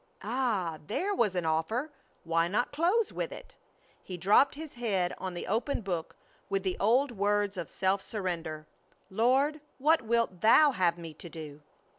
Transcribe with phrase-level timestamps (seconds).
[0.23, 0.79] Ah!
[0.87, 1.91] There was an offer,
[2.23, 3.55] why not close with it?
[4.01, 6.15] He dropped his head on the open book
[6.49, 8.65] with the old words of self surrender:
[9.11, 11.61] "Lord, what wilt Thou have me to do?"